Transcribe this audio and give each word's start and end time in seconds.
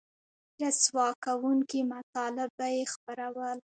رسوا 0.61 1.07
کوونکي 1.25 1.79
مطالب 1.93 2.49
به 2.57 2.67
یې 2.75 2.83
خپرول 2.93 3.57